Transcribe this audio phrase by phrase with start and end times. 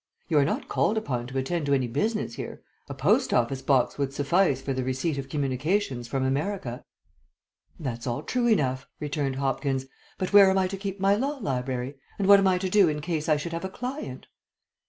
[0.29, 2.63] "You are not called upon to attend to any business here.
[2.89, 6.83] A post office box would suffice for the receipt of communications from America."
[7.79, 9.85] "That's all true enough," returned Hopkins,
[10.17, 11.99] "but where am I to keep my law library?
[12.17, 14.25] And what am I to do in case I should have a client?"